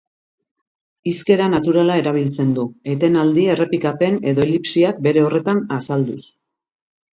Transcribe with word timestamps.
Hizkera 1.11 1.49
naturala 1.53 1.97
erabiltzen 2.03 2.55
du, 2.59 2.65
etenaldi, 2.95 3.45
errepikapen 3.57 4.19
edo 4.33 4.45
elipsiak 4.49 5.05
bere 5.11 5.27
horretan 5.29 5.65
azalduz. 5.81 6.21